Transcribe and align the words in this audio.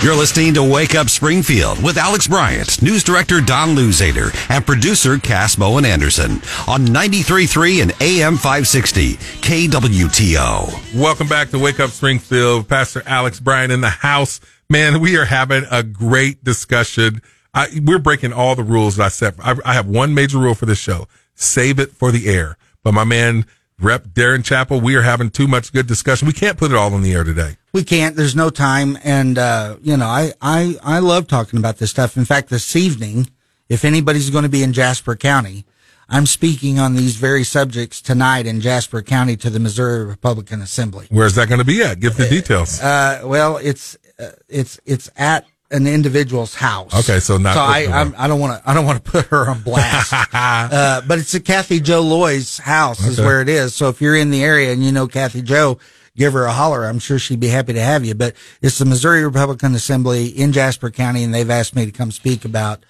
You're 0.00 0.14
listening 0.14 0.54
to 0.54 0.62
Wake 0.62 0.94
Up 0.94 1.08
Springfield 1.08 1.82
with 1.82 1.98
Alex 1.98 2.28
Bryant, 2.28 2.80
news 2.80 3.02
director 3.02 3.40
Don 3.40 3.70
Luzader, 3.70 4.30
and 4.48 4.64
producer 4.64 5.18
Cass 5.18 5.56
Bowen 5.56 5.84
Anderson 5.84 6.34
on 6.68 6.86
93.3 6.86 7.82
and 7.82 7.92
AM 8.00 8.36
560 8.36 9.14
KWTO. 9.14 10.94
Welcome 10.94 11.26
back 11.26 11.50
to 11.50 11.58
Wake 11.58 11.80
Up 11.80 11.90
Springfield. 11.90 12.68
Pastor 12.68 13.02
Alex 13.06 13.40
Bryant 13.40 13.72
in 13.72 13.80
the 13.80 13.90
house. 13.90 14.40
Man, 14.70 15.00
we 15.00 15.16
are 15.16 15.24
having 15.24 15.64
a 15.68 15.82
great 15.82 16.44
discussion. 16.44 17.20
I, 17.52 17.66
we're 17.82 17.98
breaking 17.98 18.32
all 18.32 18.54
the 18.54 18.62
rules 18.62 18.96
that 18.96 19.06
I 19.06 19.08
set. 19.08 19.34
I, 19.42 19.56
I 19.64 19.74
have 19.74 19.88
one 19.88 20.14
major 20.14 20.38
rule 20.38 20.54
for 20.54 20.66
this 20.66 20.78
show. 20.78 21.08
Save 21.34 21.80
it 21.80 21.90
for 21.90 22.12
the 22.12 22.28
air. 22.28 22.56
But 22.84 22.94
my 22.94 23.02
man, 23.02 23.46
Rep 23.80 24.08
Darren 24.08 24.44
Chappell, 24.44 24.80
we 24.80 24.96
are 24.96 25.02
having 25.02 25.30
too 25.30 25.46
much 25.46 25.72
good 25.72 25.86
discussion. 25.86 26.26
We 26.26 26.32
can't 26.32 26.58
put 26.58 26.72
it 26.72 26.76
all 26.76 26.92
on 26.94 27.02
the 27.02 27.12
air 27.12 27.22
today. 27.22 27.56
We 27.72 27.84
can't. 27.84 28.16
There's 28.16 28.34
no 28.34 28.50
time. 28.50 28.98
And, 29.04 29.38
uh, 29.38 29.76
you 29.80 29.96
know, 29.96 30.06
I, 30.06 30.32
I, 30.40 30.76
I 30.82 30.98
love 30.98 31.28
talking 31.28 31.60
about 31.60 31.78
this 31.78 31.90
stuff. 31.90 32.16
In 32.16 32.24
fact, 32.24 32.48
this 32.48 32.74
evening, 32.74 33.30
if 33.68 33.84
anybody's 33.84 34.30
going 34.30 34.42
to 34.42 34.48
be 34.48 34.64
in 34.64 34.72
Jasper 34.72 35.14
County, 35.14 35.64
I'm 36.08 36.26
speaking 36.26 36.80
on 36.80 36.96
these 36.96 37.16
very 37.16 37.44
subjects 37.44 38.02
tonight 38.02 38.46
in 38.46 38.60
Jasper 38.60 39.00
County 39.00 39.36
to 39.36 39.50
the 39.50 39.60
Missouri 39.60 40.04
Republican 40.04 40.60
Assembly. 40.60 41.06
Where's 41.10 41.36
that 41.36 41.48
going 41.48 41.60
to 41.60 41.64
be 41.64 41.82
at? 41.82 42.00
Give 42.00 42.16
the 42.16 42.28
details. 42.28 42.80
Uh, 42.80 43.20
well, 43.24 43.58
it's, 43.58 43.96
uh, 44.18 44.30
it's, 44.48 44.80
it's 44.86 45.08
at 45.16 45.46
an 45.70 45.86
individual's 45.86 46.54
house. 46.54 46.94
Okay, 46.94 47.20
so 47.20 47.36
not. 47.36 47.54
So 47.54 47.60
I, 47.60 47.86
I'm, 47.90 48.14
I 48.16 48.26
don't 48.26 48.40
want 48.40 48.62
to. 48.62 48.70
I 48.70 48.74
don't 48.74 48.86
want 48.86 49.04
to 49.04 49.10
put 49.10 49.26
her 49.26 49.50
on 49.50 49.60
blast. 49.62 50.12
uh, 50.32 51.02
but 51.06 51.18
it's 51.18 51.34
at 51.34 51.44
Kathy 51.44 51.80
Joe 51.80 52.00
Loy's 52.00 52.58
house 52.58 53.04
is 53.04 53.20
where 53.20 53.42
it 53.42 53.48
is. 53.48 53.74
So 53.74 53.88
if 53.88 54.00
you're 54.00 54.16
in 54.16 54.30
the 54.30 54.42
area 54.42 54.72
and 54.72 54.82
you 54.82 54.92
know 54.92 55.06
Kathy 55.06 55.42
Joe, 55.42 55.78
give 56.16 56.32
her 56.32 56.44
a 56.44 56.52
holler. 56.52 56.84
I'm 56.84 56.98
sure 56.98 57.18
she'd 57.18 57.40
be 57.40 57.48
happy 57.48 57.74
to 57.74 57.82
have 57.82 58.04
you. 58.04 58.14
But 58.14 58.34
it's 58.62 58.78
the 58.78 58.86
Missouri 58.86 59.24
Republican 59.24 59.74
Assembly 59.74 60.28
in 60.28 60.52
Jasper 60.52 60.90
County, 60.90 61.22
and 61.22 61.34
they've 61.34 61.50
asked 61.50 61.76
me 61.76 61.84
to 61.84 61.92
come 61.92 62.10
speak 62.10 62.44
about. 62.44 62.84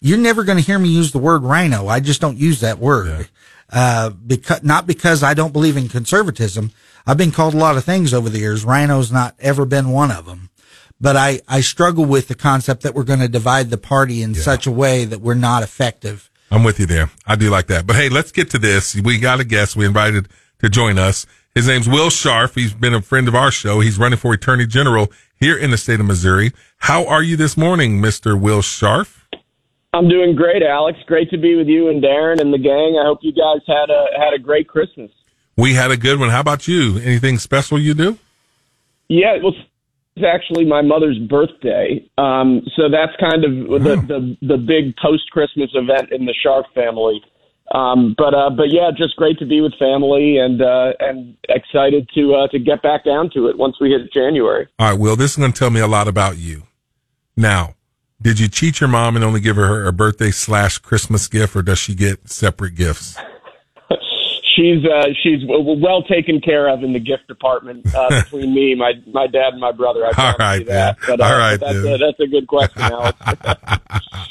You're 0.00 0.18
never 0.18 0.44
going 0.44 0.58
to 0.58 0.64
hear 0.64 0.78
me 0.78 0.88
use 0.88 1.12
the 1.12 1.18
word 1.18 1.44
rhino. 1.44 1.86
I 1.86 2.00
just 2.00 2.20
don't 2.20 2.36
use 2.36 2.60
that 2.60 2.78
word. 2.78 3.28
Uh, 3.72 4.10
because 4.10 4.62
not 4.62 4.86
because 4.86 5.22
I 5.22 5.34
don't 5.34 5.52
believe 5.52 5.76
in 5.76 5.88
conservatism. 5.88 6.72
I've 7.06 7.16
been 7.16 7.32
called 7.32 7.54
a 7.54 7.58
lot 7.58 7.76
of 7.76 7.84
things 7.84 8.12
over 8.12 8.28
the 8.28 8.38
years. 8.38 8.64
Rhino's 8.64 9.12
not 9.12 9.34
ever 9.38 9.64
been 9.64 9.90
one 9.90 10.10
of 10.10 10.26
them 10.26 10.50
but 11.04 11.16
I, 11.16 11.42
I 11.46 11.60
struggle 11.60 12.06
with 12.06 12.28
the 12.28 12.34
concept 12.34 12.80
that 12.80 12.94
we're 12.94 13.04
going 13.04 13.18
to 13.20 13.28
divide 13.28 13.68
the 13.68 13.76
party 13.76 14.22
in 14.22 14.34
such 14.34 14.66
a 14.66 14.70
way 14.70 15.04
that 15.04 15.20
we're 15.20 15.34
not 15.34 15.62
effective. 15.62 16.30
I'm 16.50 16.64
with 16.64 16.80
you 16.80 16.86
there. 16.86 17.10
I 17.26 17.36
do 17.36 17.50
like 17.50 17.66
that. 17.66 17.86
But 17.86 17.96
hey, 17.96 18.08
let's 18.08 18.32
get 18.32 18.48
to 18.52 18.58
this. 18.58 18.94
We 18.94 19.18
got 19.18 19.38
a 19.38 19.44
guest 19.44 19.76
we 19.76 19.84
invited 19.84 20.28
to 20.60 20.70
join 20.70 20.98
us. 20.98 21.26
His 21.54 21.68
name's 21.68 21.86
Will 21.86 22.08
Scharf. 22.08 22.54
He's 22.54 22.72
been 22.72 22.94
a 22.94 23.02
friend 23.02 23.28
of 23.28 23.34
our 23.34 23.50
show. 23.50 23.80
He's 23.80 23.98
running 23.98 24.18
for 24.18 24.32
Attorney 24.32 24.66
General 24.66 25.12
here 25.38 25.58
in 25.58 25.70
the 25.70 25.76
state 25.76 26.00
of 26.00 26.06
Missouri. 26.06 26.52
How 26.78 27.06
are 27.06 27.22
you 27.22 27.36
this 27.36 27.54
morning, 27.54 28.00
Mr. 28.00 28.40
Will 28.40 28.62
Scharf? 28.62 29.26
I'm 29.92 30.08
doing 30.08 30.34
great, 30.34 30.62
Alex. 30.62 30.98
Great 31.06 31.28
to 31.32 31.36
be 31.36 31.54
with 31.54 31.66
you 31.66 31.90
and 31.90 32.02
Darren 32.02 32.40
and 32.40 32.50
the 32.50 32.56
gang. 32.56 32.98
I 32.98 33.04
hope 33.04 33.18
you 33.20 33.32
guys 33.32 33.60
had 33.66 33.90
a 33.90 34.06
had 34.18 34.32
a 34.32 34.38
great 34.38 34.68
Christmas. 34.68 35.10
We 35.54 35.74
had 35.74 35.90
a 35.90 35.98
good 35.98 36.18
one. 36.18 36.30
How 36.30 36.40
about 36.40 36.66
you? 36.66 36.96
Anything 36.96 37.36
special 37.36 37.78
you 37.78 37.92
do? 37.92 38.18
Yeah, 39.08 39.36
well, 39.42 39.52
it's 40.16 40.24
actually 40.24 40.64
my 40.64 40.82
mother's 40.82 41.18
birthday, 41.18 42.08
um, 42.18 42.62
so 42.76 42.88
that's 42.88 43.12
kind 43.18 43.44
of 43.44 43.82
the 43.82 43.96
the, 44.06 44.46
the 44.46 44.56
big 44.56 44.94
post 44.96 45.30
Christmas 45.30 45.70
event 45.74 46.12
in 46.12 46.24
the 46.24 46.34
Scharf 46.44 46.64
family. 46.74 47.20
Um, 47.74 48.14
but 48.16 48.34
uh, 48.34 48.50
but 48.50 48.70
yeah, 48.70 48.90
just 48.96 49.16
great 49.16 49.38
to 49.38 49.46
be 49.46 49.60
with 49.60 49.72
family 49.78 50.38
and 50.38 50.62
uh, 50.62 50.92
and 51.00 51.36
excited 51.48 52.08
to 52.14 52.34
uh, 52.34 52.48
to 52.48 52.58
get 52.58 52.82
back 52.82 53.04
down 53.04 53.30
to 53.34 53.48
it 53.48 53.58
once 53.58 53.76
we 53.80 53.90
hit 53.90 54.12
January. 54.12 54.68
All 54.78 54.90
right, 54.90 54.98
Will, 54.98 55.16
this 55.16 55.32
is 55.32 55.36
going 55.36 55.52
to 55.52 55.58
tell 55.58 55.70
me 55.70 55.80
a 55.80 55.88
lot 55.88 56.06
about 56.06 56.36
you. 56.36 56.64
Now, 57.36 57.74
did 58.22 58.38
you 58.38 58.48
cheat 58.48 58.80
your 58.80 58.88
mom 58.88 59.16
and 59.16 59.24
only 59.24 59.40
give 59.40 59.56
her 59.56 59.86
a 59.86 59.92
birthday 59.92 60.30
slash 60.30 60.78
Christmas 60.78 61.26
gift, 61.26 61.56
or 61.56 61.62
does 61.62 61.78
she 61.78 61.94
get 61.94 62.28
separate 62.28 62.76
gifts? 62.76 63.16
She's 64.56 64.84
uh, 64.84 65.06
she's 65.22 65.40
w- 65.42 65.80
well 65.82 66.02
taken 66.02 66.40
care 66.40 66.68
of 66.68 66.82
in 66.84 66.92
the 66.92 67.00
gift 67.00 67.26
department 67.28 67.92
uh, 67.94 68.08
between 68.22 68.54
me, 68.54 68.74
my 68.74 68.92
my 69.06 69.26
dad, 69.26 69.52
and 69.52 69.60
my 69.60 69.72
brother. 69.72 70.06
I 70.06 70.12
promise 70.12 70.58
you 70.60 70.64
that. 70.66 70.98
man. 70.98 71.06
But, 71.06 71.20
uh, 71.20 71.24
All 71.24 71.38
right, 71.38 71.56
that's, 71.58 71.72
dude. 71.72 71.86
a, 72.00 72.04
that's 72.04 72.20
a 72.20 72.26
good 72.26 72.46
question, 72.46 72.82
Alex. 72.82 73.18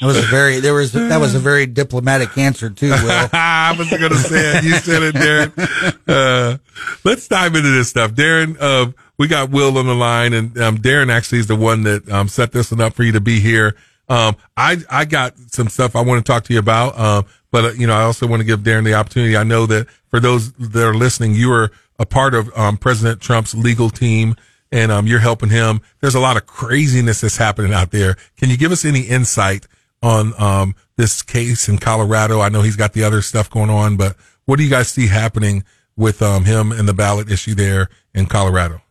was 0.02 0.16
a 0.18 0.22
very, 0.22 0.60
there 0.60 0.74
was, 0.74 0.92
that 0.92 1.18
was 1.18 1.34
a 1.34 1.38
very 1.38 1.66
diplomatic 1.66 2.36
answer 2.38 2.70
too, 2.70 2.90
Will. 2.90 3.28
I 3.32 3.74
was 3.78 3.88
going 3.90 4.10
to 4.10 4.16
say 4.18 4.58
it. 4.58 4.64
You 4.64 4.74
said 4.76 5.02
it, 5.02 5.14
Darren. 5.14 5.98
Uh, 6.08 6.58
let's 7.04 7.28
dive 7.28 7.54
into 7.54 7.70
this 7.70 7.88
stuff. 7.88 8.12
Darren, 8.12 8.56
uh, 8.60 8.92
we 9.18 9.28
got 9.28 9.50
Will 9.50 9.78
on 9.78 9.86
the 9.86 9.94
line 9.94 10.32
and, 10.32 10.56
um, 10.58 10.78
Darren 10.78 11.10
actually 11.10 11.38
is 11.38 11.46
the 11.46 11.56
one 11.56 11.82
that, 11.84 12.08
um, 12.10 12.28
set 12.28 12.52
this 12.52 12.70
one 12.70 12.80
up 12.80 12.94
for 12.94 13.02
you 13.04 13.12
to 13.12 13.20
be 13.20 13.40
here. 13.40 13.76
Um, 14.08 14.36
I, 14.56 14.78
I 14.90 15.04
got 15.04 15.38
some 15.38 15.68
stuff 15.68 15.96
I 15.96 16.02
want 16.02 16.24
to 16.24 16.30
talk 16.30 16.44
to 16.44 16.52
you 16.52 16.58
about. 16.58 16.98
Um, 16.98 17.24
but, 17.54 17.64
uh, 17.64 17.72
you 17.74 17.86
know, 17.86 17.94
I 17.94 18.02
also 18.02 18.26
want 18.26 18.40
to 18.40 18.44
give 18.44 18.60
Darren 18.60 18.84
the 18.84 18.94
opportunity. 18.94 19.36
I 19.36 19.44
know 19.44 19.64
that 19.66 19.86
for 20.10 20.18
those 20.18 20.50
that 20.54 20.84
are 20.84 20.92
listening, 20.94 21.34
you 21.36 21.52
are 21.52 21.70
a 22.00 22.04
part 22.04 22.34
of, 22.34 22.50
um, 22.58 22.76
President 22.76 23.20
Trump's 23.20 23.54
legal 23.54 23.90
team 23.90 24.34
and, 24.72 24.90
um, 24.90 25.06
you're 25.06 25.20
helping 25.20 25.50
him. 25.50 25.80
There's 26.00 26.16
a 26.16 26.20
lot 26.20 26.36
of 26.36 26.46
craziness 26.46 27.20
that's 27.20 27.36
happening 27.36 27.72
out 27.72 27.92
there. 27.92 28.16
Can 28.36 28.50
you 28.50 28.56
give 28.56 28.72
us 28.72 28.84
any 28.84 29.02
insight 29.02 29.68
on 30.02 30.34
um, 30.40 30.74
this 30.96 31.22
case 31.22 31.68
in 31.68 31.78
Colorado. 31.78 32.40
I 32.40 32.48
know 32.48 32.62
he's 32.62 32.76
got 32.76 32.92
the 32.92 33.04
other 33.04 33.22
stuff 33.22 33.48
going 33.48 33.70
on, 33.70 33.96
but 33.96 34.16
what 34.44 34.56
do 34.56 34.64
you 34.64 34.70
guys 34.70 34.88
see 34.88 35.06
happening 35.06 35.64
with 35.96 36.20
um, 36.22 36.44
him 36.44 36.72
and 36.72 36.88
the 36.88 36.92
ballot 36.92 37.30
issue 37.30 37.54
there 37.54 37.88
in 38.14 38.26
Colorado? 38.26 38.82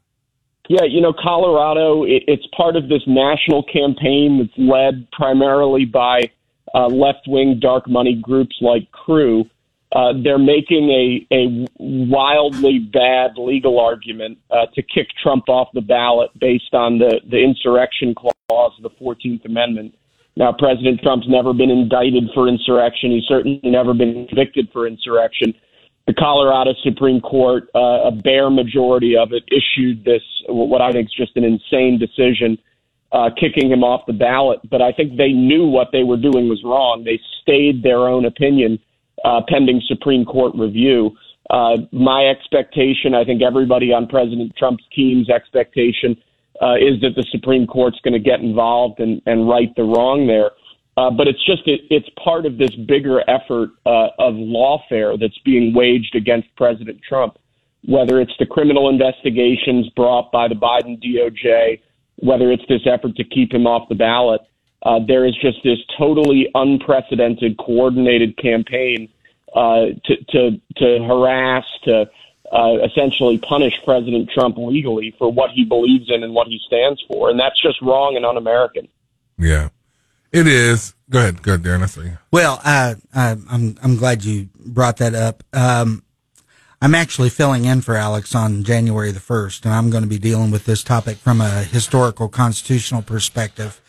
Yeah, 0.70 0.86
you 0.86 1.02
know, 1.02 1.14
Colorado, 1.14 2.04
it, 2.04 2.24
it's 2.28 2.48
part 2.56 2.76
of 2.76 2.88
this 2.88 3.02
national 3.06 3.64
campaign 3.64 4.40
that's 4.40 4.58
led 4.58 5.12
primarily 5.12 5.86
by 5.86 6.32
uh, 6.74 6.88
left 6.88 7.28
wing 7.28 7.60
dark 7.62 7.88
money 7.88 8.20
groups 8.22 8.56
like 8.62 8.92
Crew. 8.92 9.46
Uh, 9.96 10.14
they're 10.24 10.40
making 10.40 10.90
a, 10.90 11.36
a 11.36 11.68
wildly 11.80 12.80
bad 12.80 13.32
legal 13.38 13.80
argument 13.80 14.40
uh, 14.50 14.66
to 14.74 14.82
kick 14.82 15.08
Trump 15.22 15.48
off 15.48 15.68
the 15.74 15.82
ballot 15.82 16.32
based 16.40 16.74
on 16.74 16.98
the, 16.98 17.22
the 17.30 17.38
insurrection 17.38 18.16
clause 18.16 18.74
of 18.78 18.82
the 18.82 18.90
14th 19.00 19.46
Amendment. 19.46 19.94
Now, 20.36 20.52
President 20.52 21.00
Trump's 21.02 21.28
never 21.30 21.54
been 21.54 21.70
indicted 21.70 22.24
for 22.34 22.48
insurrection. 22.48 23.12
He's 23.12 23.26
certainly 23.28 23.62
never 23.64 23.94
been 23.94 24.26
convicted 24.28 24.70
for 24.74 24.88
insurrection 24.88 25.54
the 26.08 26.14
Colorado 26.14 26.74
Supreme 26.84 27.22
Court, 27.22 27.70
uh, 27.74 28.08
a 28.08 28.12
bare 28.12 28.50
majority 28.50 29.16
of 29.16 29.32
it, 29.32 29.44
issued 29.48 30.04
this 30.04 30.22
what 30.50 30.82
I 30.82 30.92
think 30.92 31.08
is 31.08 31.14
just 31.16 31.38
an 31.38 31.44
insane 31.44 31.98
decision, 31.98 32.58
uh, 33.14 33.30
kicking 33.40 33.72
him 33.72 33.84
off 33.84 34.06
the 34.08 34.14
ballot. 34.14 34.60
But 34.70 34.82
I 34.82 34.92
think 34.92 35.18
they 35.18 35.32
knew 35.32 35.68
what 35.68 35.90
they 35.92 36.04
were 36.04 36.18
doing 36.18 36.50
was 36.50 36.62
wrong. 36.64 37.04
They 37.06 37.20
stayed 37.42 37.84
their 37.84 38.08
own 38.08 38.26
opinion 38.26 38.80
uh, 39.24 39.42
pending 39.48 39.82
Supreme 39.88 40.26
Court 40.26 40.54
review. 40.56 41.16
Uh, 41.50 41.78
my 41.92 42.26
expectation, 42.26 43.14
I 43.14 43.24
think 43.24 43.42
everybody 43.42 43.94
on 43.94 44.08
President 44.08 44.56
Trump's 44.58 44.84
team's 44.96 45.30
expectation, 45.30 46.18
uh, 46.62 46.76
is 46.76 47.00
that 47.02 47.14
the 47.16 47.26
Supreme 47.32 47.68
Court's 47.68 48.00
going 48.04 48.14
to 48.14 48.20
get 48.20 48.40
involved 48.40 49.00
and, 49.00 49.22
and 49.26 49.48
right 49.48 49.74
the 49.76 49.84
wrong 49.84 50.28
there. 50.28 50.52
Uh, 50.96 51.10
but 51.10 51.28
it's 51.28 51.44
just 51.46 51.68
it, 51.68 51.82
it's 51.90 52.08
part 52.24 52.46
of 52.46 52.58
this 52.58 52.74
bigger 52.88 53.22
effort 53.30 53.70
uh, 53.86 54.10
of 54.20 54.36
lawfare 54.36 55.20
that's 55.20 55.38
being 55.40 55.74
waged 55.74 56.16
against 56.16 56.48
President 56.56 57.00
Trump. 57.08 57.38
Whether 57.86 58.22
it's 58.22 58.34
the 58.40 58.46
criminal 58.46 58.90
investigations 58.90 59.90
brought 59.90 60.32
by 60.32 60.48
the 60.48 60.56
Biden 60.56 61.02
DOJ, 61.04 61.82
whether 62.18 62.52
it's 62.52 62.64
this 62.68 62.82
effort 62.86 63.16
to 63.16 63.24
keep 63.24 63.54
him 63.54 63.68
off 63.68 63.90
the 63.90 63.96
ballot, 63.96 64.42
uh, 64.84 65.00
there 65.08 65.26
is 65.26 65.36
just 65.42 65.64
this 65.64 65.80
totally 65.98 66.50
unprecedented, 66.56 67.58
coordinated 67.58 68.38
campaign 68.38 69.10
uh, 69.56 69.86
to, 70.06 70.16
to 70.30 70.62
to 70.78 71.04
harass, 71.06 71.64
to 71.84 72.10
uh, 72.52 72.78
essentially 72.84 73.38
punish 73.38 73.74
President 73.86 74.30
Trump 74.34 74.58
legally 74.58 75.16
for 75.18 75.32
what 75.32 75.52
he 75.52 75.64
believes 75.64 76.10
in 76.10 76.24
and 76.24 76.34
what 76.34 76.48
he 76.48 76.60
stands 76.68 77.02
for, 77.08 77.30
and 77.30 77.40
that's 77.40 77.60
just 77.62 77.82
wrong 77.82 78.16
and 78.16 78.26
un-American. 78.26 78.88
Yeah, 79.38 79.70
it 80.32 80.48
is. 80.48 80.96
Go 81.10 81.20
ahead, 81.20 81.42
go 81.42 81.54
ahead, 81.54 81.64
Darren. 81.64 81.84
I 81.84 81.86
see. 81.86 82.12
Well, 82.32 82.60
uh, 82.64 82.96
uh, 83.16 83.36
I'm 83.50 83.78
I'm 83.82 83.96
glad 83.96 84.26
you 84.26 84.50
brought 84.60 84.98
that 84.98 85.16
up. 85.16 85.44
Um, 85.54 86.04
I'm 86.84 86.96
actually 86.96 87.30
filling 87.30 87.64
in 87.64 87.80
for 87.80 87.96
Alex 87.96 88.36
on 88.36 88.66
January 88.66 89.12
the 89.12 89.22
first, 89.22 89.64
and 89.64 89.74
I'm 89.74 89.90
going 89.90 90.04
to 90.04 90.10
be 90.10 90.20
dealing 90.20 90.52
with 90.52 90.66
this 90.66 90.84
topic 90.84 91.16
from 91.16 91.40
a 91.40 91.64
historical 91.64 92.28
constitutional 92.28 93.02
perspective, 93.02 93.80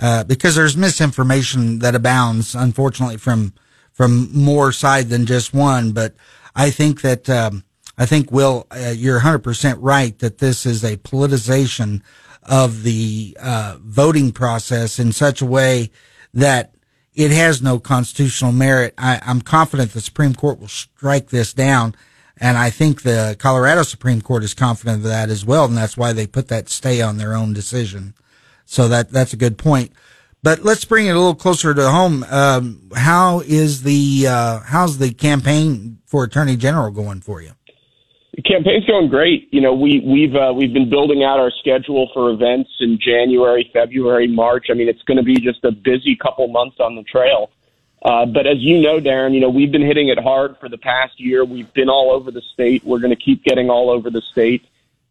uh, 0.00 0.24
because 0.24 0.56
there's 0.56 0.74
misinformation 0.74 1.80
that 1.80 1.94
abounds, 1.94 2.54
unfortunately, 2.54 3.18
from 3.18 3.52
from 3.92 4.32
more 4.32 4.72
side 4.72 5.10
than 5.10 5.26
just 5.26 5.52
one. 5.52 5.92
But 5.92 6.14
I 6.56 6.70
think 6.70 7.02
that 7.02 7.28
um, 7.28 7.64
I 7.98 8.06
think 8.06 8.32
Will, 8.32 8.66
uh, 8.70 8.94
you're 8.96 9.16
100 9.16 9.40
percent 9.40 9.78
right 9.80 10.18
that 10.20 10.38
this 10.38 10.64
is 10.64 10.82
a 10.82 10.96
politicization 10.96 12.00
of 12.44 12.82
the 12.82 13.36
uh, 13.38 13.76
voting 13.82 14.32
process 14.32 14.98
in 14.98 15.12
such 15.12 15.42
a 15.42 15.46
way 15.46 15.90
that 16.32 16.74
it 17.14 17.30
has 17.30 17.60
no 17.60 17.78
constitutional 17.78 18.52
merit. 18.52 18.94
I, 18.96 19.20
I'm 19.26 19.42
confident 19.42 19.92
the 19.92 20.00
Supreme 20.00 20.34
Court 20.34 20.58
will 20.58 20.68
strike 20.68 21.28
this 21.28 21.52
down. 21.52 21.94
And 22.40 22.56
I 22.56 22.70
think 22.70 23.02
the 23.02 23.36
Colorado 23.38 23.82
Supreme 23.82 24.22
Court 24.22 24.44
is 24.44 24.54
confident 24.54 24.98
of 24.98 25.04
that 25.04 25.28
as 25.28 25.44
well. 25.44 25.64
And 25.64 25.76
that's 25.76 25.96
why 25.96 26.12
they 26.12 26.26
put 26.26 26.48
that 26.48 26.68
stay 26.68 27.00
on 27.02 27.16
their 27.16 27.34
own 27.34 27.52
decision. 27.52 28.14
So 28.64 28.88
that 28.88 29.10
that's 29.10 29.32
a 29.32 29.36
good 29.36 29.58
point. 29.58 29.92
But 30.42 30.62
let's 30.62 30.84
bring 30.84 31.06
it 31.06 31.10
a 31.10 31.18
little 31.18 31.34
closer 31.34 31.74
to 31.74 31.90
home. 31.90 32.24
Um, 32.30 32.90
how 32.94 33.40
is 33.40 33.82
the 33.82 34.26
uh, 34.28 34.60
how's 34.60 34.98
the 34.98 35.12
campaign 35.12 35.98
for 36.06 36.24
Attorney 36.24 36.56
General 36.56 36.90
going 36.90 37.20
for 37.20 37.42
you? 37.42 37.52
The 38.34 38.42
campaign's 38.42 38.84
going 38.84 39.08
great. 39.08 39.48
You 39.50 39.60
know, 39.60 39.74
we 39.74 40.00
we've 40.06 40.36
uh, 40.36 40.52
we've 40.54 40.72
been 40.72 40.88
building 40.88 41.24
out 41.24 41.40
our 41.40 41.50
schedule 41.58 42.08
for 42.14 42.30
events 42.30 42.70
in 42.78 42.98
January, 43.04 43.68
February, 43.72 44.28
March. 44.28 44.66
I 44.70 44.74
mean, 44.74 44.88
it's 44.88 45.02
going 45.02 45.16
to 45.16 45.24
be 45.24 45.34
just 45.34 45.64
a 45.64 45.72
busy 45.72 46.16
couple 46.22 46.46
months 46.46 46.76
on 46.78 46.94
the 46.94 47.02
trail. 47.02 47.50
Uh, 48.02 48.26
but 48.26 48.46
as 48.46 48.58
you 48.58 48.80
know, 48.80 49.00
Darren, 49.00 49.34
you 49.34 49.40
know 49.40 49.50
we've 49.50 49.72
been 49.72 49.86
hitting 49.86 50.08
it 50.08 50.18
hard 50.18 50.56
for 50.58 50.68
the 50.68 50.78
past 50.78 51.18
year. 51.18 51.44
We've 51.44 51.72
been 51.74 51.88
all 51.88 52.12
over 52.12 52.30
the 52.30 52.42
state. 52.54 52.84
We're 52.84 53.00
going 53.00 53.14
to 53.14 53.22
keep 53.22 53.42
getting 53.44 53.70
all 53.70 53.90
over 53.90 54.10
the 54.10 54.22
state. 54.32 54.64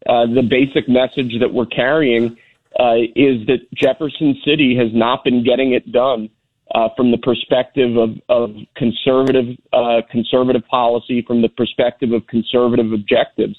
Uh, 0.06 0.26
the 0.26 0.42
basic 0.42 0.88
message 0.88 1.38
that 1.40 1.52
we're 1.52 1.66
carrying 1.66 2.38
uh, 2.78 2.94
is 3.14 3.46
that 3.46 3.66
Jefferson 3.74 4.40
City 4.44 4.76
has 4.76 4.88
not 4.94 5.24
been 5.24 5.44
getting 5.44 5.72
it 5.72 5.90
done 5.92 6.30
uh, 6.74 6.88
from 6.96 7.10
the 7.10 7.18
perspective 7.18 7.96
of, 7.96 8.10
of 8.28 8.54
conservative 8.76 9.56
uh, 9.72 10.02
conservative 10.10 10.62
policy, 10.68 11.22
from 11.22 11.42
the 11.42 11.48
perspective 11.48 12.12
of 12.12 12.26
conservative 12.26 12.92
objectives. 12.92 13.56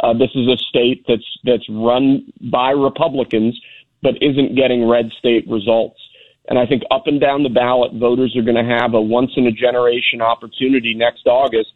Uh, 0.00 0.12
this 0.12 0.30
is 0.34 0.48
a 0.48 0.56
state 0.56 1.04
that's 1.08 1.38
that's 1.44 1.68
run 1.68 2.30
by 2.50 2.70
Republicans, 2.70 3.58
but 4.02 4.14
isn't 4.22 4.54
getting 4.54 4.86
red 4.88 5.10
state 5.18 5.48
results. 5.48 6.00
And 6.48 6.58
I 6.58 6.66
think 6.66 6.82
up 6.90 7.06
and 7.06 7.20
down 7.20 7.42
the 7.42 7.48
ballot, 7.48 7.92
voters 7.94 8.36
are 8.36 8.42
going 8.42 8.56
to 8.56 8.78
have 8.78 8.94
a 8.94 9.00
once 9.00 9.32
in 9.36 9.46
a 9.46 9.52
generation 9.52 10.20
opportunity 10.20 10.94
next 10.94 11.26
August 11.26 11.70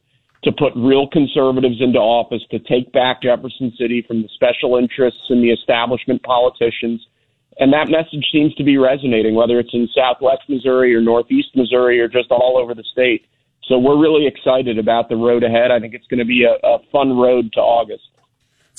to 0.44 0.52
put 0.52 0.72
real 0.74 1.06
conservatives 1.08 1.80
into 1.80 1.98
office, 1.98 2.42
to 2.50 2.58
take 2.60 2.92
back 2.92 3.22
Jefferson 3.22 3.72
City 3.76 4.02
from 4.06 4.22
the 4.22 4.28
special 4.34 4.76
interests 4.76 5.28
and 5.28 5.42
the 5.42 5.50
establishment 5.50 6.22
politicians. 6.22 7.04
And 7.58 7.72
that 7.72 7.90
message 7.90 8.24
seems 8.32 8.54
to 8.54 8.64
be 8.64 8.78
resonating, 8.78 9.34
whether 9.34 9.58
it's 9.58 9.74
in 9.74 9.88
Southwest 9.94 10.42
Missouri 10.48 10.94
or 10.94 11.02
Northeast 11.02 11.48
Missouri 11.54 12.00
or 12.00 12.08
just 12.08 12.30
all 12.30 12.56
over 12.56 12.74
the 12.74 12.84
state. 12.90 13.26
So 13.68 13.78
we're 13.78 14.00
really 14.00 14.26
excited 14.26 14.78
about 14.78 15.08
the 15.08 15.16
road 15.16 15.44
ahead. 15.44 15.70
I 15.70 15.78
think 15.78 15.94
it's 15.94 16.06
going 16.06 16.18
to 16.18 16.24
be 16.24 16.44
a, 16.44 16.66
a 16.66 16.78
fun 16.90 17.18
road 17.18 17.52
to 17.52 17.60
August. 17.60 18.08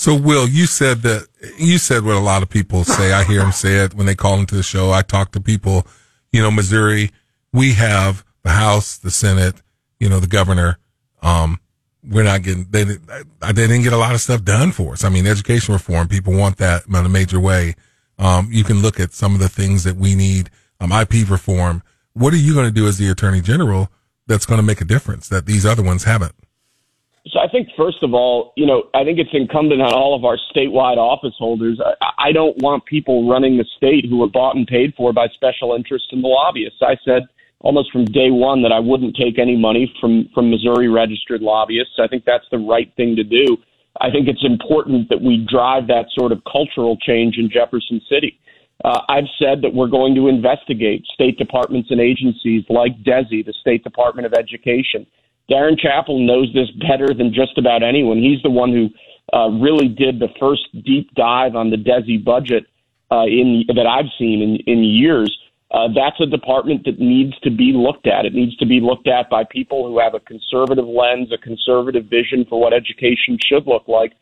So, 0.02 0.16
Will, 0.16 0.48
you 0.48 0.66
said 0.66 1.04
that 1.04 1.28
you 1.60 1.78
said 1.78 2.04
what 2.04 2.16
a 2.16 2.20
lot 2.20 2.42
of 2.42 2.50
people 2.50 2.84
say. 2.84 3.14
I 3.14 3.24
hear 3.24 3.42
them 3.42 3.52
say 3.52 3.86
it 3.86 3.94
when 3.94 4.08
they 4.08 4.16
call 4.16 4.40
into 4.40 4.56
the 4.56 4.64
show. 4.64 4.90
I 4.90 5.04
talk 5.04 5.32
to 5.34 5.40
people, 5.40 5.86
you 6.32 6.42
know, 6.42 6.50
Missouri, 6.50 7.12
we 7.54 7.74
have 7.74 8.26
the 8.42 8.50
House, 8.50 8.98
the 8.98 9.12
Senate, 9.12 9.62
you 10.00 10.10
know, 10.10 10.20
the 10.20 10.26
governor. 10.26 10.80
Um, 11.22 11.60
we're 12.04 12.24
not 12.24 12.42
getting, 12.42 12.66
they, 12.72 12.84
they 12.86 13.54
didn't 13.54 13.84
get 13.84 13.94
a 13.94 13.98
lot 13.98 14.16
of 14.16 14.22
stuff 14.22 14.44
done 14.44 14.72
for 14.72 14.94
us. 14.94 15.04
I 15.04 15.10
mean, 15.10 15.28
education 15.28 15.76
reform, 15.76 16.08
people 16.08 16.34
want 16.34 16.58
that 16.58 16.88
in 16.88 16.96
a 16.96 17.08
major 17.08 17.40
way. 17.40 17.76
Um, 18.18 18.50
you 18.52 18.64
can 18.64 18.82
look 18.82 19.00
at 19.00 19.14
some 19.14 19.36
of 19.36 19.40
the 19.40 19.50
things 19.50 19.84
that 19.84 19.98
we 19.98 20.16
need, 20.16 20.50
um, 20.80 20.92
IP 20.92 21.30
reform. 21.30 21.84
What 22.14 22.34
are 22.34 22.38
you 22.38 22.56
going 22.56 22.66
to 22.66 22.74
do 22.74 22.88
as 22.88 22.98
the 22.98 23.08
attorney 23.12 23.42
general 23.42 23.92
that's 24.26 24.48
going 24.48 24.58
to 24.58 24.66
make 24.66 24.82
a 24.82 24.86
difference 24.86 25.30
that 25.30 25.46
these 25.46 25.64
other 25.64 25.84
ones 25.84 26.06
haven't? 26.06 26.34
So 27.28 27.40
I 27.40 27.48
think 27.48 27.70
first 27.78 28.02
of 28.02 28.14
all, 28.14 28.52
you 28.56 28.66
know, 28.66 28.90
I 28.96 29.04
think 29.04 29.20
it's 29.20 29.30
incumbent 29.32 29.82
on 29.82 29.94
all 29.94 30.16
of 30.16 30.26
our 30.26 30.38
statewide 30.54 30.98
office 30.98 31.36
holders. 31.38 31.80
I, 32.02 32.30
I 32.30 32.32
don't 32.32 32.58
want 32.64 32.86
people 32.86 33.30
running 33.30 33.58
the 33.58 33.66
state 33.78 34.06
who 34.10 34.24
are 34.24 34.30
bought 34.30 34.56
and 34.56 34.66
paid 34.66 34.94
for 34.96 35.14
by 35.14 35.28
special 35.28 35.76
interests 35.76 36.08
and 36.12 36.24
the 36.24 36.28
lobbyists. 36.28 36.80
I 36.82 36.98
said 37.06 37.28
almost 37.60 37.92
from 37.92 38.06
day 38.06 38.32
one 38.32 38.64
that 38.64 38.72
I 38.72 38.80
wouldn't 38.80 39.16
take 39.16 39.38
any 39.38 39.56
money 39.56 39.94
from 40.02 40.30
from 40.34 40.50
Missouri 40.50 40.88
registered 40.88 41.42
lobbyists. 41.42 42.00
I 42.00 42.08
think 42.08 42.26
that's 42.26 42.46
the 42.50 42.58
right 42.58 42.92
thing 42.96 43.16
to 43.16 43.24
do. 43.24 43.58
I 44.00 44.10
think 44.10 44.28
it's 44.28 44.44
important 44.44 45.10
that 45.10 45.22
we 45.22 45.46
drive 45.50 45.88
that 45.88 46.06
sort 46.18 46.32
of 46.32 46.42
cultural 46.52 46.98
change 46.98 47.38
in 47.38 47.50
Jefferson 47.52 48.02
City. 48.10 48.40
Uh, 48.84 49.02
I've 49.10 49.30
said 49.38 49.62
that 49.62 49.74
we're 49.74 49.88
going 49.88 50.16
to 50.16 50.28
investigate 50.28 51.06
state 51.14 51.38
departments 51.38 51.92
and 51.92 52.02
agencies 52.02 52.64
like 52.70 53.04
DESE, 53.04 53.44
the 53.46 53.54
State 53.62 53.84
Department 53.84 54.26
of 54.26 54.34
Education. 54.34 55.06
Darren 55.52 55.78
Chappell 55.78 56.20
knows 56.20 56.54
this 56.54 56.70
better 56.88 57.14
than 57.14 57.34
just 57.34 57.58
about 57.58 57.84
anyone. 57.84 58.18
He's 58.18 58.42
the 58.42 58.50
one 58.50 58.72
who 58.72 58.90
uh, 59.38 59.50
really 59.50 59.88
did 59.88 60.20
the 60.20 60.30
first 60.40 60.64
deep 60.86 61.14
dive 61.16 61.56
on 61.56 61.70
the 61.70 61.78
DESE 61.78 62.24
budget 62.24 62.66
uh, 63.12 63.26
in 63.26 63.66
that 63.68 63.86
I've 63.86 64.12
seen 64.18 64.42
in, 64.42 64.56
in 64.72 64.84
years. 64.84 65.38
Uh, 65.72 65.88
that's 65.96 66.20
a 66.20 66.26
department 66.26 66.84
that 66.86 67.00
needs 67.00 67.38
to 67.40 67.50
be 67.50 67.72
looked 67.74 68.08
at. 68.08 68.26
It 68.26 68.34
needs 68.34 68.56
to 68.58 68.66
be 68.66 68.82
looked 68.82 69.08
at 69.08 69.30
by 69.30 69.44
people 69.50 69.88
who 69.88 70.00
have 70.00 70.14
a 70.14 70.20
conservative 70.20 70.86
lens, 70.86 71.32
a 71.32 71.38
conservative 71.38 72.06
vision 72.06 72.46
for 72.50 72.60
what 72.60 72.74
education 72.74 73.38
should 73.42 73.68
look 73.68 73.88
like. 73.88 74.14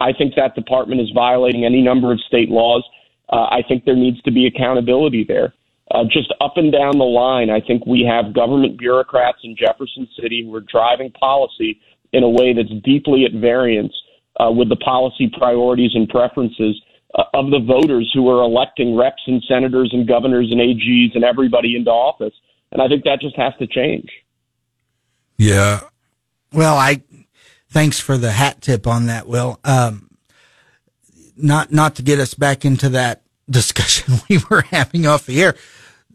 I 0.00 0.12
think 0.12 0.34
that 0.36 0.54
department 0.54 1.00
is 1.00 1.10
violating 1.14 1.64
any 1.64 1.82
number 1.82 2.12
of 2.12 2.20
state 2.20 2.50
laws. 2.50 2.84
Uh, 3.30 3.46
I 3.50 3.62
think 3.66 3.84
there 3.84 3.96
needs 3.96 4.20
to 4.22 4.30
be 4.30 4.46
accountability 4.46 5.24
there. 5.24 5.54
Uh, 5.90 6.04
just 6.04 6.32
up 6.40 6.54
and 6.56 6.70
down 6.70 6.98
the 6.98 7.04
line, 7.04 7.48
I 7.48 7.60
think 7.60 7.86
we 7.86 8.08
have 8.08 8.34
government 8.34 8.78
bureaucrats 8.78 9.38
in 9.42 9.56
Jefferson 9.56 10.06
City 10.20 10.44
who 10.44 10.54
are 10.54 10.60
driving 10.60 11.10
policy 11.12 11.80
in 12.12 12.22
a 12.22 12.28
way 12.28 12.52
that's 12.52 12.72
deeply 12.84 13.24
at 13.24 13.32
variance 13.32 13.94
uh, 14.38 14.50
with 14.50 14.68
the 14.68 14.76
policy 14.76 15.30
priorities 15.38 15.92
and 15.94 16.08
preferences 16.08 16.80
uh, 17.14 17.24
of 17.34 17.50
the 17.50 17.60
voters 17.60 18.10
who 18.14 18.28
are 18.28 18.42
electing 18.42 18.96
reps 18.96 19.22
and 19.26 19.42
senators 19.48 19.90
and 19.92 20.06
governors 20.06 20.48
and 20.50 20.60
AGs 20.60 21.14
and 21.14 21.24
everybody 21.24 21.74
into 21.74 21.90
office. 21.90 22.34
And 22.70 22.82
I 22.82 22.88
think 22.88 23.04
that 23.04 23.20
just 23.20 23.36
has 23.36 23.54
to 23.58 23.66
change. 23.66 24.10
Yeah. 25.38 25.80
Well, 26.52 26.76
I 26.76 27.02
thanks 27.70 27.98
for 27.98 28.18
the 28.18 28.32
hat 28.32 28.60
tip 28.60 28.86
on 28.86 29.06
that, 29.06 29.26
Will. 29.26 29.58
Um, 29.64 30.10
not 31.36 31.72
not 31.72 31.96
to 31.96 32.02
get 32.02 32.18
us 32.18 32.34
back 32.34 32.64
into 32.64 32.90
that 32.90 33.22
discussion 33.48 34.14
we 34.28 34.38
were 34.50 34.62
having 34.62 35.06
off 35.06 35.26
the 35.26 35.42
air. 35.42 35.54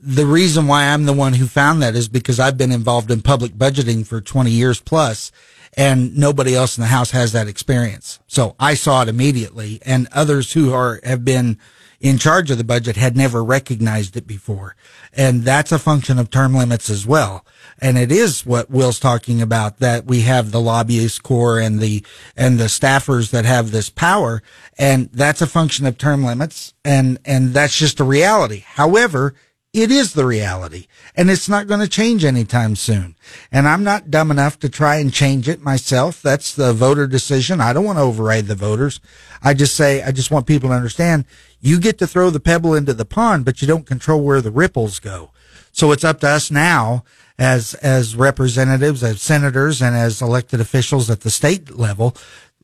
The 0.06 0.26
reason 0.26 0.68
why 0.68 0.84
I'm 0.84 1.06
the 1.06 1.14
one 1.14 1.34
who 1.34 1.48
found 1.48 1.82
that 1.82 1.96
is 1.96 2.10
because 2.10 2.38
I've 2.38 2.58
been 2.58 2.74
involved 2.74 3.10
in 3.10 3.22
public 3.22 3.54
budgeting 3.54 4.06
for 4.06 4.20
20 4.20 4.52
years 4.52 4.82
plus 4.82 5.32
and 5.78 6.18
nobody 6.18 6.54
else 6.54 6.78
in 6.78 6.82
the 6.82 6.90
house 6.90 7.12
has 7.12 7.32
that 7.32 7.48
experience. 7.48 8.20
So 8.28 8.58
I 8.60 8.74
saw 8.74 9.04
it 9.04 9.08
immediately 9.08 9.80
and 9.86 10.10
others 10.12 10.52
who 10.52 10.74
are, 10.74 11.00
have 11.06 11.24
been 11.24 11.58
in 12.02 12.18
charge 12.18 12.52
of 12.52 12.58
the 12.58 12.66
budget 12.66 12.98
had 12.98 13.16
never 13.16 13.42
recognized 13.42 14.18
it 14.18 14.28
before. 14.28 14.76
And 15.14 15.44
that's 15.44 15.72
a 15.72 15.80
function 15.80 16.20
of 16.20 16.30
term 16.30 16.54
limits 16.54 16.90
as 16.90 17.08
well. 17.08 17.46
And 17.80 17.98
it 17.98 18.12
is 18.12 18.46
what 18.46 18.70
Will's 18.70 19.00
talking 19.00 19.42
about 19.42 19.80
that 19.80 20.06
we 20.06 20.22
have 20.22 20.52
the 20.52 20.60
lobbyist 20.60 21.24
corps 21.24 21.60
and 21.60 21.80
the, 21.80 22.06
and 22.36 22.60
the 22.60 22.66
staffers 22.66 23.32
that 23.32 23.46
have 23.46 23.72
this 23.72 23.90
power. 23.90 24.44
And 24.78 25.10
that's 25.14 25.42
a 25.42 25.48
function 25.48 25.86
of 25.86 25.98
term 25.98 26.26
limits. 26.26 26.74
And, 26.84 27.20
and 27.24 27.54
that's 27.54 27.78
just 27.78 28.02
a 28.02 28.04
reality. 28.04 28.66
However, 28.68 29.34
it 29.74 29.90
is 29.90 30.14
the 30.14 30.26
reality 30.26 30.86
and 31.16 31.32
it's 31.32 31.50
not 31.50 31.68
going 31.68 31.80
to 31.80 31.88
change 31.88 32.24
anytime 32.24 32.76
soon. 32.76 33.16
And 33.52 33.68
I'm 33.68 33.84
not 33.84 34.12
dumb 34.12 34.30
enough 34.30 34.60
to 34.60 34.70
try 34.70 34.98
and 34.98 35.12
change 35.12 35.50
it 35.50 35.62
myself. 35.62 36.22
That's 36.22 36.54
the 36.54 36.74
voter 36.74 37.08
decision. 37.08 37.60
I 37.60 37.74
don't 37.74 37.84
want 37.84 37.98
to 37.98 38.04
override 38.04 38.46
the 38.46 38.56
voters. 38.56 39.00
I 39.42 39.56
just 39.56 39.76
say, 39.76 40.04
I 40.04 40.12
just 40.12 40.30
want 40.30 40.46
people 40.46 40.70
to 40.70 40.76
understand 40.76 41.26
you 41.60 41.80
get 41.80 41.98
to 42.00 42.08
throw 42.08 42.30
the 42.30 42.40
pebble 42.40 42.76
into 42.76 42.94
the 42.94 43.06
pond, 43.06 43.46
but 43.46 43.62
you 43.62 43.68
don't 43.68 43.88
control 43.88 44.22
where 44.22 44.42
the 44.42 44.52
ripples 44.52 45.00
go. 45.00 45.32
So 45.72 45.92
it's 45.92 46.04
up 46.04 46.20
to 46.20 46.30
us 46.30 46.52
now 46.52 47.04
as, 47.40 47.74
as 47.76 48.16
representatives, 48.16 49.04
as 49.04 49.24
senators 49.24 49.82
and 49.82 49.96
as 49.96 50.22
elected 50.22 50.62
officials 50.62 51.10
at 51.10 51.22
the 51.22 51.32
state 51.32 51.76
level 51.76 52.16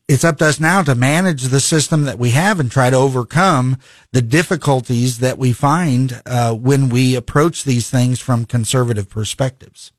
it's 0.10 0.24
up 0.24 0.40
to 0.40 0.48
us 0.48 0.60
now 0.60 0.82
to 0.82 0.96
manage 0.96 1.44
the 1.44 1.60
system 1.60 2.06
that 2.06 2.18
we 2.18 2.32
have 2.32 2.60
and 2.60 2.72
try 2.72 2.90
to 2.90 2.98
overcome 2.98 3.78
the 4.12 4.24
difficulties 4.24 5.20
that 5.20 5.38
we 5.38 5.54
find 5.54 6.20
uh, 6.26 6.54
when 6.56 6.90
we 6.90 7.16
approach 7.16 7.64
these 7.64 7.92
things 7.92 8.20
from 8.20 8.44
conservative 8.46 9.08
perspectives. 9.08 9.92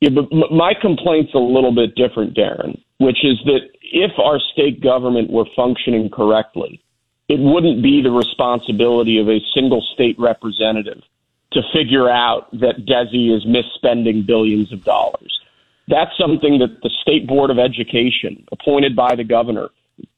Yeah, 0.00 0.10
but 0.10 0.30
my 0.52 0.74
complaint's 0.78 1.32
a 1.34 1.38
little 1.38 1.74
bit 1.74 1.94
different, 1.94 2.36
Darren, 2.36 2.82
which 2.98 3.24
is 3.24 3.40
that 3.46 3.60
if 3.80 4.12
our 4.18 4.38
state 4.52 4.82
government 4.82 5.30
were 5.30 5.46
functioning 5.56 6.10
correctly, 6.10 6.82
it 7.28 7.40
wouldn't 7.40 7.82
be 7.82 8.02
the 8.02 8.10
responsibility 8.10 9.18
of 9.18 9.28
a 9.28 9.40
single 9.54 9.82
state 9.94 10.16
representative 10.18 11.02
to 11.52 11.62
figure 11.72 12.10
out 12.10 12.50
that 12.52 12.84
DESE 12.84 13.32
is 13.32 13.46
misspending 13.46 14.26
billions 14.26 14.70
of 14.70 14.84
dollars. 14.84 15.35
That's 15.88 16.10
something 16.18 16.58
that 16.58 16.78
the 16.82 16.90
State 17.02 17.26
Board 17.26 17.50
of 17.50 17.58
Education, 17.58 18.44
appointed 18.50 18.96
by 18.96 19.14
the 19.14 19.24
governor, 19.24 19.68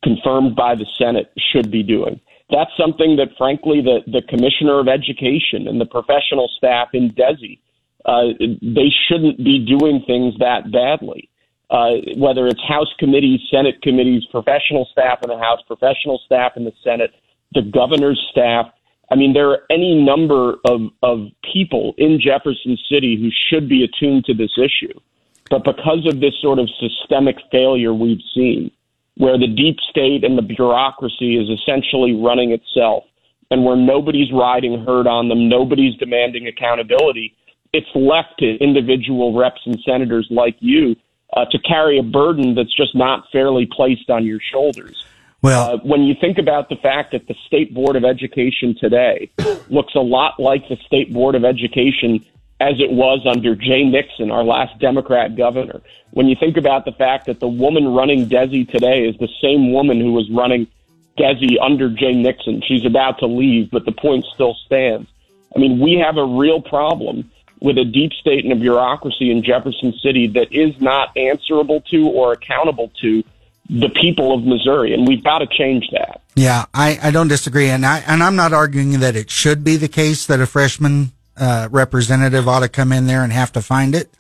confirmed 0.03 0.57
by 0.57 0.75
the 0.75 0.87
Senate, 0.97 1.31
should 1.53 1.71
be 1.71 1.83
doing. 1.83 2.21
That's 2.51 2.71
something 2.79 3.17
that, 3.17 3.37
frankly, 3.37 3.83
the, 3.83 4.01
the 4.07 4.23
Commissioner 4.29 4.81
of 4.81 4.89
Education 4.89 5.69
and 5.69 5.81
the 5.81 5.87
professional 5.87 6.49
staff 6.57 6.89
in 6.95 7.13
DESE, 7.15 7.61
uh, 8.07 8.33
they 8.63 8.89
shouldn't 9.07 9.39
be 9.39 9.59
doing 9.79 10.03
things 10.07 10.35
that 10.39 10.73
badly. 10.73 11.29
Uh, 11.71 12.01
whether 12.17 12.47
it's 12.47 12.63
House 12.67 12.89
committees, 12.99 13.41
Senate 13.53 13.83
committees, 13.83 14.25
professional 14.31 14.89
staff 14.91 15.19
in 15.23 15.29
the 15.29 15.37
House, 15.37 15.61
professional 15.67 16.19
staff 16.25 16.53
in 16.57 16.65
the 16.65 16.73
Senate, 16.83 17.11
the 17.53 17.61
governor's 17.61 18.19
staff. 18.31 18.73
I 19.11 19.17
mean, 19.17 19.35
there 19.35 19.51
are 19.51 19.65
any 19.71 19.95
number 19.95 20.57
of, 20.65 20.81
of 21.03 21.27
people 21.53 21.93
in 21.99 22.19
Jefferson 22.25 22.79
City 22.91 23.19
who 23.21 23.29
should 23.51 23.69
be 23.69 23.85
attuned 23.85 24.25
to 24.25 24.35
this 24.35 24.53
issue. 24.57 24.99
But 25.50 25.64
because 25.64 26.07
of 26.07 26.21
this 26.21 26.35
sort 26.40 26.59
of 26.59 26.69
systemic 26.78 27.37
failure 27.50 27.95
we've 27.95 28.23
seen, 28.35 28.71
where 29.17 29.38
the 29.38 29.49
deep 29.49 29.76
state 29.90 30.25
and 30.25 30.38
the 30.38 30.43
bureaucracy 30.43 31.37
is 31.37 31.49
essentially 31.49 32.14
running 32.14 32.52
itself, 32.52 33.05
and 33.50 33.64
where 33.64 33.76
nobody's 33.76 34.31
riding 34.33 34.85
herd 34.85 35.07
on 35.07 35.28
them, 35.28 35.49
nobody's 35.49 35.97
demanding 35.97 36.47
accountability, 36.47 37.35
it's 37.73 37.88
left 37.95 38.38
to 38.38 38.57
individual 38.59 39.37
reps 39.37 39.61
and 39.64 39.78
senators 39.85 40.26
like 40.31 40.57
you 40.61 40.95
uh, 41.35 41.45
to 41.47 41.59
carry 41.61 41.99
a 41.99 42.02
burden 42.02 42.55
that's 42.55 42.75
just 42.76 42.95
not 42.95 43.25
fairly 43.33 43.67
placed 43.71 44.11
on 44.11 44.25
your 44.25 44.40
shoulders. 44.52 45.05
Well, 45.43 45.75
Uh, 45.75 45.78
when 45.78 46.02
you 46.02 46.14
think 46.21 46.38
about 46.38 46.69
the 46.69 46.76
fact 46.76 47.12
that 47.12 47.26
the 47.28 47.35
State 47.47 47.73
Board 47.73 47.97
of 47.97 48.05
Education 48.05 48.75
today 48.81 49.31
looks 49.69 49.95
a 49.95 50.00
lot 50.00 50.40
like 50.40 50.69
the 50.69 50.76
State 50.87 51.12
Board 51.12 51.35
of 51.35 51.45
Education 51.45 52.25
as 52.61 52.75
it 52.81 52.91
was 52.91 53.25
under 53.27 53.55
Jay 53.55 53.85
Nixon, 53.85 54.31
our 54.31 54.43
last 54.43 54.79
Democrat 54.79 55.37
governor, 55.37 55.81
when 56.11 56.27
you 56.27 56.37
think 56.38 56.57
about 56.57 56.85
the 56.85 56.93
fact 56.93 57.27
that 57.27 57.41
the 57.41 57.49
woman 57.49 57.95
running 57.95 58.27
DESE 58.27 58.67
today 58.67 59.05
is 59.05 59.17
the 59.19 59.29
same 59.41 59.73
woman 59.73 60.00
who 60.00 60.12
was 60.12 60.29
running 60.31 60.67
DESE 61.17 61.59
under 61.61 61.88
Jay 61.88 62.15
Nixon, 62.15 62.62
she's 62.67 62.85
about 62.85 63.19
to 63.21 63.27
leave, 63.27 63.71
but 63.71 63.85
the 63.85 63.93
point 63.93 64.25
still 64.35 64.55
stands. 64.67 65.09
I 65.55 65.59
mean, 65.59 65.79
we 65.79 65.95
have 66.05 66.17
a 66.17 66.25
real 66.25 66.61
problem 66.61 67.31
with 67.61 67.79
a 67.79 67.85
deep 67.85 68.12
state 68.12 68.45
and 68.45 68.53
a 68.53 68.57
bureaucracy 68.57 69.31
in 69.31 69.43
Jefferson 69.43 69.93
City 70.03 70.29
that 70.29 70.53
is 70.53 70.81
not 70.81 71.17
answerable 71.17 71.81
to 71.91 72.09
or 72.09 72.33
accountable 72.33 72.91
to 73.00 73.25
the 73.71 73.88
people 73.91 74.33
of 74.33 74.45
Missouri, 74.45 74.95
and 74.95 75.07
we've 75.07 75.23
got 75.23 75.38
to 75.38 75.47
change 75.47 75.88
that. 75.93 76.23
yeah, 76.35 76.65
I, 76.73 76.99
I 77.03 77.11
don't 77.11 77.29
disagree, 77.29 77.69
and 77.69 77.85
I 77.85 77.99
and 78.07 78.23
I'm 78.23 78.35
not 78.35 78.53
arguing 78.55 79.00
that 79.00 79.15
it 79.15 79.29
should 79.29 79.62
be 79.62 79.77
the 79.77 79.88
case 79.88 80.25
that 80.27 80.41
a 80.41 80.47
freshman 80.47 81.12
uh, 81.38 81.68
representative 81.71 82.49
ought 82.49 82.61
to 82.61 82.68
come 82.68 82.92
in 82.92 83.07
there 83.07 83.23
and 83.23 83.33
have 83.33 83.52
to 83.52 83.62
find 83.62 83.95
it. 83.95 84.11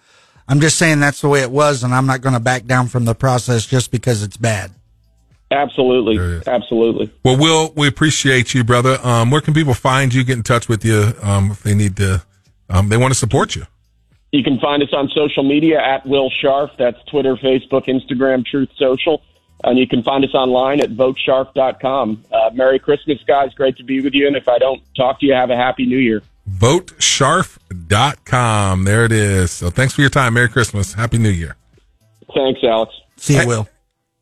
I'm 0.48 0.60
just 0.60 0.78
saying 0.78 1.00
that's 1.00 1.20
the 1.20 1.28
way 1.28 1.42
it 1.42 1.50
was, 1.50 1.82
and 1.82 1.94
I'm 1.94 2.06
not 2.06 2.22
going 2.22 2.32
to 2.32 2.40
back 2.40 2.64
down 2.64 2.88
from 2.88 3.04
the 3.04 3.14
process 3.14 3.66
just 3.66 3.90
because 3.90 4.22
it's 4.22 4.36
bad. 4.36 4.72
Absolutely, 5.50 6.42
absolutely. 6.46 7.10
Well, 7.24 7.38
Will, 7.38 7.72
we 7.74 7.86
appreciate 7.86 8.54
you, 8.54 8.64
brother. 8.64 8.98
Um, 9.02 9.30
where 9.30 9.40
can 9.40 9.54
people 9.54 9.74
find 9.74 10.12
you, 10.12 10.24
get 10.24 10.36
in 10.36 10.42
touch 10.42 10.68
with 10.68 10.84
you, 10.84 11.14
um, 11.22 11.50
if 11.50 11.62
they 11.62 11.74
need 11.74 11.96
to, 11.96 12.22
um, 12.68 12.88
they 12.88 12.98
want 12.98 13.12
to 13.12 13.18
support 13.18 13.56
you? 13.56 13.66
You 14.30 14.42
can 14.42 14.58
find 14.58 14.82
us 14.82 14.90
on 14.92 15.08
social 15.14 15.42
media 15.42 15.80
at 15.80 16.06
Will 16.06 16.30
Scharf. 16.42 16.70
That's 16.78 17.02
Twitter, 17.04 17.36
Facebook, 17.36 17.86
Instagram, 17.86 18.44
Truth 18.44 18.68
Social. 18.76 19.22
And 19.64 19.78
you 19.78 19.88
can 19.88 20.02
find 20.02 20.24
us 20.24 20.34
online 20.34 20.80
at 20.80 20.90
votescharf.com. 20.90 22.24
Uh, 22.30 22.50
Merry 22.52 22.78
Christmas, 22.78 23.18
guys. 23.26 23.52
Great 23.54 23.76
to 23.78 23.84
be 23.84 24.00
with 24.00 24.14
you. 24.14 24.26
And 24.26 24.36
if 24.36 24.48
I 24.48 24.58
don't 24.58 24.82
talk 24.94 25.20
to 25.20 25.26
you, 25.26 25.32
have 25.32 25.50
a 25.50 25.56
happy 25.56 25.86
new 25.86 25.98
year. 25.98 26.22
VoteScharf.com. 26.48 28.84
There 28.84 29.04
it 29.04 29.12
is. 29.12 29.50
So 29.50 29.70
thanks 29.70 29.94
for 29.94 30.00
your 30.00 30.10
time. 30.10 30.34
Merry 30.34 30.48
Christmas. 30.48 30.94
Happy 30.94 31.18
New 31.18 31.30
Year. 31.30 31.56
Thanks, 32.34 32.60
Alex. 32.62 32.92
See 33.16 33.34
you, 33.34 33.40
Hey. 33.40 33.46
Will. 33.46 33.68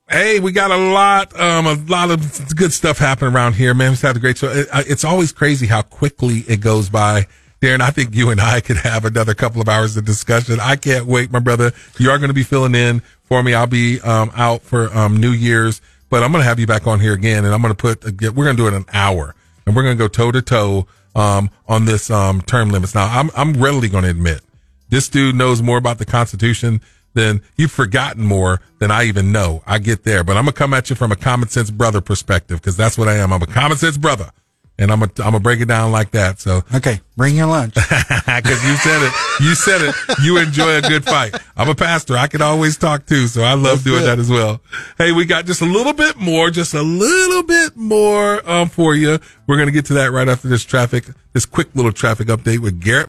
Hey, 0.08 0.38
we 0.38 0.52
got 0.52 0.70
a 0.70 0.76
lot, 0.76 1.36
um, 1.38 1.66
a 1.66 1.74
lot 1.88 2.12
of 2.12 2.54
good 2.54 2.72
stuff 2.72 2.98
happening 2.98 3.34
around 3.34 3.54
here, 3.54 3.74
man. 3.74 3.90
We've 3.90 4.00
had 4.00 4.16
a 4.16 4.20
great 4.20 4.38
show. 4.38 4.48
It, 4.50 4.68
it's 4.72 5.02
always 5.02 5.32
crazy 5.32 5.66
how 5.66 5.82
quickly 5.82 6.44
it 6.46 6.60
goes 6.60 6.88
by. 6.88 7.26
Darren, 7.60 7.80
I 7.80 7.90
think 7.90 8.14
you 8.14 8.30
and 8.30 8.40
I 8.40 8.60
could 8.60 8.76
have 8.76 9.04
another 9.04 9.34
couple 9.34 9.60
of 9.60 9.68
hours 9.68 9.96
of 9.96 10.04
discussion. 10.04 10.60
I 10.60 10.76
can't 10.76 11.06
wait, 11.06 11.32
my 11.32 11.40
brother. 11.40 11.72
You 11.98 12.10
are 12.10 12.18
going 12.18 12.28
to 12.28 12.34
be 12.34 12.44
filling 12.44 12.76
in 12.76 13.00
for 13.24 13.42
me. 13.42 13.52
I'll 13.54 13.66
be, 13.66 14.00
um, 14.02 14.30
out 14.36 14.62
for, 14.62 14.96
um, 14.96 15.16
New 15.16 15.32
Year's, 15.32 15.80
but 16.08 16.22
I'm 16.22 16.30
going 16.30 16.42
to 16.42 16.48
have 16.48 16.60
you 16.60 16.68
back 16.68 16.86
on 16.86 17.00
here 17.00 17.14
again 17.14 17.44
and 17.44 17.52
I'm 17.52 17.60
going 17.60 17.74
to 17.74 17.76
put, 17.76 18.04
we're 18.04 18.44
going 18.44 18.56
to 18.56 18.62
do 18.62 18.68
it 18.68 18.74
an 18.74 18.84
hour 18.92 19.34
and 19.66 19.74
we're 19.74 19.82
going 19.82 19.98
to 19.98 20.04
go 20.04 20.06
toe 20.06 20.30
to 20.30 20.40
toe, 20.40 20.86
um, 21.16 21.50
on 21.66 21.86
this, 21.86 22.10
um, 22.10 22.42
term 22.42 22.70
limits. 22.70 22.94
Now, 22.94 23.06
I'm, 23.06 23.30
I'm 23.36 23.54
readily 23.54 23.88
going 23.88 24.04
to 24.04 24.10
admit 24.10 24.42
this 24.88 25.08
dude 25.08 25.34
knows 25.34 25.62
more 25.62 25.78
about 25.78 25.98
the 25.98 26.04
Constitution 26.04 26.80
than 27.14 27.42
you've 27.56 27.72
forgotten 27.72 28.22
more 28.22 28.60
than 28.78 28.90
I 28.90 29.04
even 29.04 29.32
know. 29.32 29.62
I 29.66 29.78
get 29.78 30.04
there, 30.04 30.22
but 30.22 30.36
I'm 30.36 30.44
gonna 30.44 30.52
come 30.52 30.74
at 30.74 30.90
you 30.90 30.96
from 30.96 31.10
a 31.10 31.16
common 31.16 31.48
sense 31.48 31.70
brother 31.70 32.00
perspective 32.00 32.60
because 32.60 32.76
that's 32.76 32.96
what 32.96 33.08
I 33.08 33.14
am. 33.14 33.32
I'm 33.32 33.42
a 33.42 33.46
common 33.46 33.78
sense 33.78 33.96
brother, 33.96 34.30
and 34.78 34.90
I'm 34.90 35.00
gonna 35.00 35.12
I'm 35.18 35.24
gonna 35.32 35.40
break 35.40 35.60
it 35.60 35.66
down 35.66 35.92
like 35.92 36.10
that. 36.12 36.40
So 36.40 36.62
Okay, 36.74 37.00
bring 37.16 37.36
your 37.36 37.46
lunch. 37.46 37.74
because 37.74 38.64
you 38.64 38.76
said 38.76 39.02
it, 39.02 39.12
you 39.40 39.54
said 39.54 39.82
it. 39.82 39.94
You 40.22 40.38
enjoy 40.38 40.76
a 40.76 40.82
good 40.82 41.04
fight. 41.04 41.34
I'm 41.56 41.68
a 41.68 41.74
pastor. 41.74 42.16
I 42.16 42.26
can 42.26 42.42
always 42.42 42.76
talk 42.76 43.06
too, 43.06 43.26
so 43.26 43.42
I 43.42 43.54
love 43.54 43.84
doing 43.84 44.04
that 44.04 44.18
as 44.18 44.30
well. 44.30 44.60
Hey, 44.98 45.12
we 45.12 45.24
got 45.24 45.46
just 45.46 45.62
a 45.62 45.66
little 45.66 45.92
bit 45.92 46.16
more, 46.16 46.50
just 46.50 46.74
a 46.74 46.82
little 46.82 47.42
bit 47.42 47.76
more 47.76 48.48
um, 48.48 48.68
for 48.68 48.94
you. 48.94 49.18
We're 49.46 49.58
gonna 49.58 49.70
get 49.70 49.86
to 49.86 49.94
that 49.94 50.12
right 50.12 50.28
after 50.28 50.48
this 50.48 50.64
traffic, 50.64 51.04
this 51.32 51.46
quick 51.46 51.68
little 51.74 51.92
traffic 51.92 52.28
update 52.28 52.58
with 52.58 52.80
Garrett. 52.80 53.04